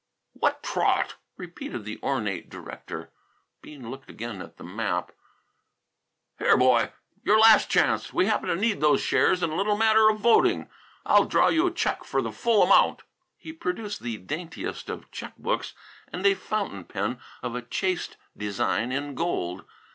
[0.33, 3.11] "Wha' trawt!" repeated the ornate director.
[3.61, 5.11] Bean looked again at the map.
[6.39, 6.91] "Here, boy,
[7.23, 8.11] your last chance.
[8.11, 10.71] We happen to need those shares in a little matter of voting.
[11.05, 13.03] I'll draw you a check for the full amount."
[13.37, 15.75] He produced the daintiest of check books
[16.11, 19.65] and a fountain pen of a chaste design in gold.